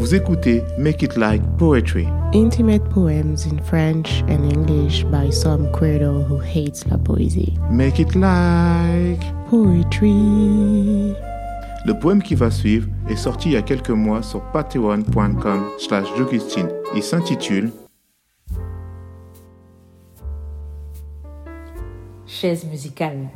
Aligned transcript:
Vous 0.00 0.14
écoutez 0.14 0.64
Make 0.78 1.02
It 1.02 1.18
Like 1.18 1.42
Poetry. 1.58 2.08
Intimate 2.32 2.82
poems 2.88 3.44
in 3.44 3.58
French 3.62 4.22
and 4.30 4.50
English 4.50 5.04
by 5.04 5.30
some 5.30 5.70
credo 5.72 6.22
who 6.22 6.38
hates 6.38 6.86
la 6.86 6.96
poésie. 6.96 7.52
Make 7.70 7.98
It 7.98 8.14
Like 8.14 9.20
Poetry. 9.50 11.14
Le 11.84 11.92
poème 12.00 12.22
qui 12.22 12.34
va 12.34 12.50
suivre 12.50 12.88
est 13.10 13.16
sorti 13.16 13.50
il 13.50 13.52
y 13.52 13.56
a 13.58 13.62
quelques 13.62 13.90
mois 13.90 14.22
sur 14.22 14.40
patreon.com 14.52 15.64
slash 15.78 16.06
Il 16.96 17.02
s'intitule 17.02 17.70
Chaise 22.26 22.64
musicale. 22.64 23.28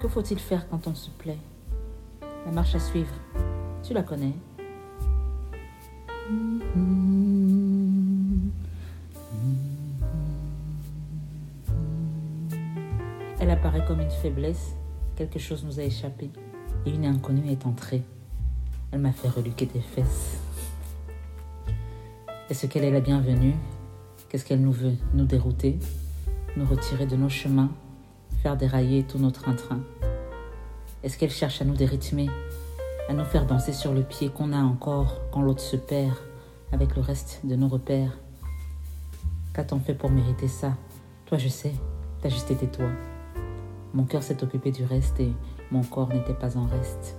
Que 0.00 0.08
faut-il 0.08 0.38
faire 0.38 0.66
quand 0.70 0.86
on 0.86 0.94
se 0.94 1.10
plaît? 1.10 1.36
La 2.46 2.52
marche 2.52 2.74
à 2.74 2.80
suivre, 2.80 3.12
tu 3.82 3.92
la 3.92 4.02
connais? 4.02 4.32
Elle 13.38 13.50
apparaît 13.50 13.84
comme 13.86 14.00
une 14.00 14.10
faiblesse, 14.10 14.74
quelque 15.16 15.38
chose 15.38 15.64
nous 15.64 15.78
a 15.78 15.82
échappé, 15.82 16.30
et 16.86 16.90
une 16.90 17.04
inconnue 17.04 17.50
est 17.50 17.66
entrée. 17.66 18.02
Elle 18.92 19.00
m'a 19.00 19.12
fait 19.12 19.28
reluquer 19.28 19.66
tes 19.66 19.80
fesses. 19.80 20.38
Est-ce 22.48 22.66
qu'elle 22.66 22.84
est 22.84 22.90
la 22.90 23.00
bienvenue? 23.00 23.54
Qu'est-ce 24.30 24.46
qu'elle 24.46 24.62
nous 24.62 24.72
veut? 24.72 24.96
Nous 25.12 25.26
dérouter? 25.26 25.78
Nous 26.56 26.64
retirer 26.64 27.04
de 27.04 27.16
nos 27.16 27.28
chemins? 27.28 27.70
Faire 28.42 28.56
dérailler 28.56 29.02
tout 29.02 29.18
notre 29.18 29.42
train-train 29.42 29.80
Est-ce 31.02 31.18
qu'elle 31.18 31.30
cherche 31.30 31.60
à 31.60 31.64
nous 31.64 31.74
dérythmer, 31.74 32.28
à 33.08 33.12
nous 33.12 33.24
faire 33.24 33.44
danser 33.44 33.72
sur 33.72 33.92
le 33.92 34.02
pied 34.02 34.30
qu'on 34.30 34.52
a 34.52 34.58
encore 34.58 35.20
quand 35.30 35.42
l'autre 35.42 35.60
se 35.60 35.76
perd 35.76 36.14
avec 36.72 36.96
le 36.96 37.02
reste 37.02 37.40
de 37.44 37.54
nos 37.54 37.68
repères? 37.68 38.16
Qu'a-t-on 39.52 39.80
fait 39.80 39.94
pour 39.94 40.10
mériter 40.10 40.48
ça? 40.48 40.74
Toi, 41.26 41.36
je 41.36 41.48
sais, 41.48 41.74
t'as 42.22 42.30
juste 42.30 42.50
été 42.50 42.66
toi. 42.66 42.88
Mon 43.92 44.04
cœur 44.04 44.22
s'est 44.22 44.42
occupé 44.42 44.70
du 44.70 44.84
reste 44.84 45.20
et 45.20 45.32
mon 45.70 45.82
corps 45.82 46.08
n'était 46.08 46.34
pas 46.34 46.56
en 46.56 46.64
reste. 46.64 47.16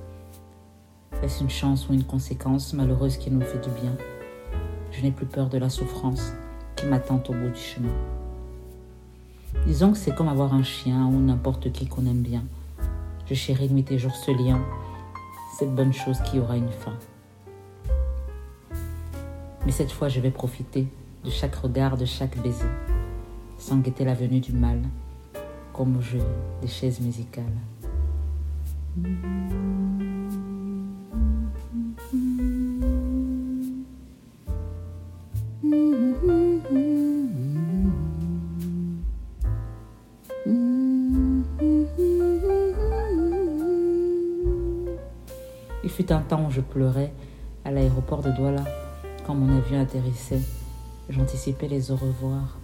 Est-ce 1.21 1.43
une 1.43 1.49
chance 1.49 1.87
ou 1.87 1.93
une 1.93 2.05
conséquence 2.05 2.73
malheureuse 2.73 3.17
qui 3.17 3.29
nous 3.29 3.41
fait 3.41 3.59
du 3.59 3.69
bien? 3.69 3.95
Je 4.91 5.03
n'ai 5.03 5.11
plus 5.11 5.27
peur 5.27 5.49
de 5.49 5.59
la 5.59 5.69
souffrance 5.69 6.33
qui 6.75 6.87
m'attend 6.87 7.21
au 7.29 7.33
bout 7.33 7.49
du 7.49 7.59
chemin. 7.59 8.20
Disons 9.67 9.91
que 9.91 9.97
c'est 9.97 10.15
comme 10.15 10.27
avoir 10.27 10.53
un 10.53 10.63
chien 10.63 11.05
ou 11.05 11.19
n'importe 11.19 11.71
qui 11.71 11.87
qu'on 11.87 12.05
aime 12.07 12.21
bien. 12.21 12.43
Je 13.27 13.35
chéris 13.35 13.69
nuit 13.69 13.85
et 13.91 13.99
jour 13.99 14.13
ce 14.15 14.31
lien, 14.31 14.59
cette 15.57 15.73
bonne 15.73 15.93
chose 15.93 16.19
qui 16.25 16.39
aura 16.39 16.57
une 16.57 16.71
fin. 16.71 16.93
Mais 19.65 19.71
cette 19.71 19.91
fois, 19.91 20.07
je 20.09 20.19
vais 20.19 20.31
profiter 20.31 20.87
de 21.23 21.29
chaque 21.29 21.55
regard, 21.55 21.95
de 21.95 22.05
chaque 22.05 22.41
baiser, 22.41 22.65
sans 23.59 23.77
guetter 23.77 24.03
la 24.03 24.15
venue 24.15 24.39
du 24.39 24.51
mal, 24.51 24.81
comme 25.73 25.97
au 25.97 26.01
jeu 26.01 26.21
des 26.61 26.67
chaises 26.67 26.99
musicales. 26.99 27.45
Fut 45.91 46.11
un 46.11 46.21
temps 46.21 46.45
où 46.45 46.51
je 46.51 46.61
pleurais 46.61 47.11
à 47.65 47.71
l'aéroport 47.71 48.21
de 48.21 48.31
Douala 48.31 48.63
quand 49.25 49.35
mon 49.35 49.55
avion 49.57 49.81
atterrissait. 49.81 50.41
J'anticipais 51.09 51.67
les 51.67 51.91
au 51.91 51.97
revoir. 51.97 52.57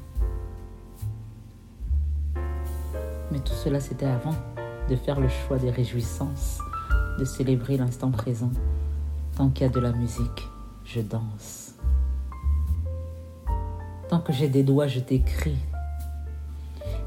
Mais 3.31 3.39
tout 3.39 3.53
cela, 3.53 3.81
c'était 3.81 4.05
avant 4.05 4.33
de 4.89 4.95
faire 4.95 5.19
le 5.19 5.27
choix 5.27 5.57
des 5.57 5.69
réjouissances, 5.69 6.59
de 7.19 7.25
célébrer 7.25 7.75
l'instant 7.75 8.11
présent. 8.11 8.51
Tant 9.35 9.49
qu'il 9.49 9.67
y 9.67 9.69
a 9.69 9.73
de 9.73 9.79
la 9.81 9.91
musique, 9.91 10.47
je 10.85 11.01
danse. 11.01 11.75
Tant 14.07 14.19
que 14.19 14.31
j'ai 14.31 14.47
des 14.47 14.63
doigts, 14.63 14.87
je 14.87 15.01
t'écris. 15.01 15.57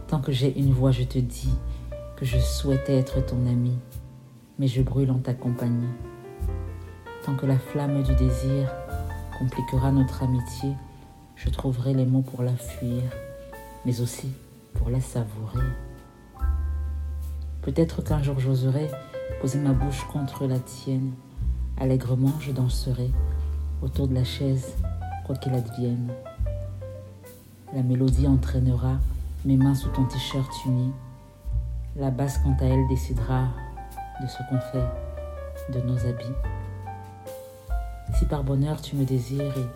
Tant 0.07 0.21
que 0.21 0.33
j'ai 0.33 0.57
une 0.59 0.73
voix, 0.73 0.91
je 0.91 1.05
te 1.05 1.19
dis 1.19 1.55
que 2.17 2.27
je 2.27 2.39
souhaitais 2.39 2.99
être 2.99 3.25
ton 3.25 3.47
ami, 3.47 3.79
mais 4.59 4.67
je 4.69 4.83
brûle 4.83 5.11
en 5.11 5.19
ta 5.19 5.33
compagnie 5.33 5.89
tant 7.25 7.35
que 7.35 7.47
la 7.47 7.59
flamme 7.59 8.03
du 8.03 8.15
désir 8.15 8.73
compliquera 9.39 9.93
notre 9.93 10.23
amitié, 10.23 10.75
je 11.37 11.49
trouverai 11.51 11.95
les 11.95 12.07
mots 12.07 12.23
pour 12.23 12.43
la 12.43 12.57
fuir, 12.57 13.03
mais 13.85 14.01
aussi 14.01 14.33
pour 14.75 14.91
la 14.91 15.01
savourer. 15.01 15.67
Peut-être 17.63 18.03
qu'un 18.03 18.23
jour 18.23 18.39
j'oserai 18.41 18.91
poser 19.41 19.59
ma 19.59 19.73
bouche 19.73 20.05
contre 20.13 20.47
la 20.47 20.59
tienne. 20.59 21.13
Allègrement, 21.79 22.33
je 22.41 22.53
danserai 22.53 23.11
autour 23.83 24.09
de 24.09 24.15
la 24.15 24.25
chaise, 24.25 24.75
quoi 25.27 25.37
qu'il 25.37 25.55
advienne. 25.55 26.13
La 27.75 27.83
mélodie 27.83 28.27
entraînera 28.27 28.99
mes 29.45 29.57
mains 29.57 29.75
sous 29.75 29.89
ton 29.89 30.05
t-shirt 30.05 30.51
uni. 30.67 30.93
La 31.97 32.11
basse, 32.11 32.39
quant 32.39 32.57
à 32.61 32.65
elle, 32.65 32.87
décidera 32.89 33.49
de 34.23 34.27
ce 34.27 34.39
qu'on 34.49 34.61
fait 34.73 35.73
de 35.73 35.81
nos 35.87 35.99
habits. 36.07 36.35
Si 38.15 38.27
par 38.27 38.45
bonheur 38.45 38.81
tu 38.81 38.97
me 38.97 39.05
désires 39.05 39.57
et 39.57 39.67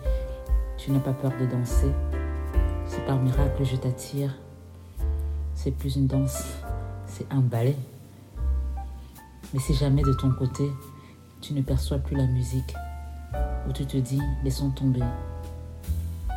tu 0.77 0.91
n'as 0.91 0.99
pas 0.99 1.13
peur 1.13 1.31
de 1.39 1.45
danser, 1.45 1.91
si 2.85 2.99
par 3.07 3.19
miracle 3.19 3.63
je 3.63 3.75
t'attire, 3.75 4.35
c'est 5.53 5.71
plus 5.71 5.95
une 5.95 6.07
danse, 6.07 6.43
c'est 7.07 7.25
un 7.31 7.39
ballet. 7.39 7.77
Mais 9.53 9.59
si 9.59 9.73
jamais 9.73 10.03
de 10.03 10.13
ton 10.13 10.31
côté, 10.31 10.69
tu 11.41 11.53
ne 11.53 11.61
perçois 11.61 11.97
plus 11.97 12.15
la 12.15 12.27
musique, 12.27 12.75
ou 13.67 13.71
tu 13.71 13.85
te 13.85 13.97
dis, 13.97 14.21
laissons 14.43 14.69
tomber, 14.69 15.03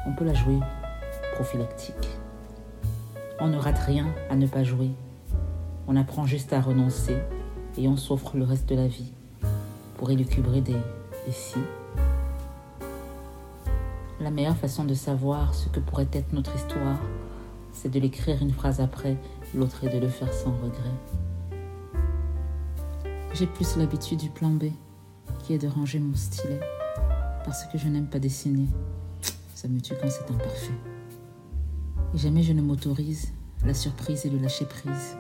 on 0.07 0.13
peut 0.13 0.25
la 0.25 0.35
jouer 0.35 0.59
prophylactique. 1.35 2.09
On 3.41 3.49
ne 3.49 3.59
rate 3.59 3.79
rien 3.79 4.07
à 4.31 4.37
ne 4.37 4.47
pas 4.47 4.65
jouer. 4.65 4.91
On 5.87 5.97
apprend 5.97 6.27
juste 6.27 6.53
à 6.53 6.61
renoncer 6.61 7.17
et 7.77 7.89
on 7.89 7.97
s'offre 7.97 8.37
le 8.37 8.45
reste 8.45 8.69
de 8.69 8.75
la 8.75 8.89
vie 8.89 9.13
pour 9.97 10.11
élucubrer 10.11 10.61
des, 10.61 10.77
des 11.27 11.33
la 14.21 14.31
meilleure 14.31 14.57
façon 14.57 14.85
de 14.85 14.95
savoir 14.95 15.55
ce 15.55 15.69
que 15.69 15.81
pourrait 15.81 16.09
être 16.13 16.33
notre 16.33 16.55
histoire, 16.57 16.99
c'est 17.73 17.89
de 17.89 18.01
l'écrire 18.01 18.43
une 18.43 18.53
phrase 18.53 18.81
après 18.81 19.17
l'autre 19.55 19.85
et 19.85 19.89
de 19.89 19.99
le 19.99 20.09
faire 20.09 20.33
sans 20.33 20.53
regret. 20.53 20.91
J'ai 23.35 23.47
plus 23.47 23.77
l'habitude 23.77 24.19
du 24.19 24.31
plan 24.31 24.51
B, 24.51 24.65
qui 25.41 25.55
est 25.55 25.59
de 25.59 25.69
ranger 25.69 26.01
mon 26.01 26.17
stylet, 26.17 26.61
parce 27.45 27.65
que 27.67 27.79
je 27.79 27.89
n'aime 27.89 28.09
pas 28.09 28.19
dessiner. 28.19 28.67
Ça 29.55 29.69
me 29.69 29.81
tue 29.81 29.95
quand 30.01 30.11
c'est 30.11 30.31
imparfait. 30.31 30.73
Et 32.15 32.19
jamais 32.19 32.43
je 32.43 32.53
ne 32.53 32.63
m'autorise 32.63 33.33
la 33.65 33.75
surprise 33.75 34.25
et 34.27 34.31
le 34.31 34.39
lâcher 34.39 34.65
prise. 34.65 35.17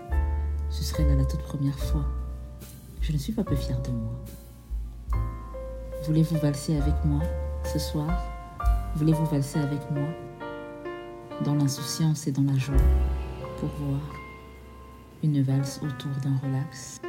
Ce 0.70 0.82
serait 0.82 1.04
là 1.04 1.14
la 1.14 1.24
toute 1.24 1.42
première 1.42 1.78
fois. 1.78 2.04
Je 3.00 3.12
ne 3.12 3.18
suis 3.18 3.32
pas 3.32 3.44
peu 3.44 3.56
fière 3.56 3.80
de 3.82 3.90
moi. 3.90 4.12
Voulez-vous 6.04 6.38
valser 6.38 6.76
avec 6.76 6.94
moi 7.04 7.20
ce 7.64 7.78
soir? 7.78 8.37
Voulez-vous 8.96 9.26
valser 9.26 9.60
avec 9.60 9.78
moi 9.92 10.08
dans 11.44 11.54
l'insouciance 11.54 12.26
et 12.26 12.32
dans 12.32 12.42
la 12.42 12.58
joie 12.58 12.74
pour 13.58 13.68
voir 13.68 14.00
une 15.22 15.40
valse 15.42 15.80
autour 15.82 16.10
d'un 16.22 16.36
relax? 16.38 17.00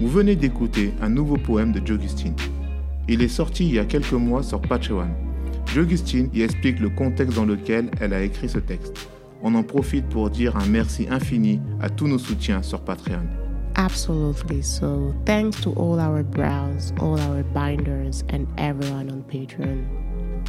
Vous 0.00 0.08
venez 0.08 0.36
d'écouter 0.36 0.94
un 1.02 1.10
nouveau 1.10 1.36
poème 1.36 1.72
de 1.72 1.86
Jogustine. 1.86 2.34
Il 3.08 3.20
est 3.20 3.28
sorti 3.28 3.66
il 3.66 3.74
y 3.74 3.78
a 3.78 3.84
quelques 3.84 4.12
mois 4.12 4.42
sur 4.42 4.60
Patreon. 4.60 5.27
Augustine 5.76 6.30
y 6.32 6.42
explique 6.42 6.80
le 6.80 6.88
contexte 6.88 7.36
dans 7.36 7.44
lequel 7.44 7.90
elle 8.00 8.12
a 8.12 8.22
écrit 8.22 8.48
ce 8.48 8.58
texte. 8.58 9.08
On 9.42 9.54
en 9.54 9.62
profite 9.62 10.08
pour 10.08 10.30
dire 10.30 10.56
un 10.56 10.66
merci 10.66 11.06
infini 11.10 11.60
à 11.80 11.90
tous 11.90 12.08
nos 12.08 12.18
soutiens 12.18 12.62
sur 12.62 12.80
Patreon. 12.80 13.26
Absolutely. 13.76 14.60
So, 14.62 15.14
thanks 15.24 15.60
to 15.60 15.72
all 15.76 16.00
our 16.00 16.24
brows, 16.24 16.92
all 17.00 17.20
our 17.20 17.44
binders, 17.54 18.24
and 18.32 18.46
everyone 18.56 19.08
on 19.08 19.22
Patreon. 19.30 19.84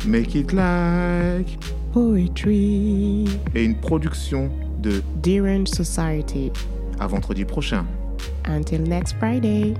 Make 0.05 0.33
it 0.33 0.51
like 0.51 1.59
poetry. 1.93 3.25
Et 3.53 3.63
une 3.65 3.75
production 3.75 4.49
de 4.81 5.03
Derange 5.21 5.67
Society. 5.67 6.51
À 6.99 7.05
vendredi 7.05 7.45
prochain. 7.45 7.85
Until 8.45 8.81
next 8.81 9.15
Friday. 9.19 9.75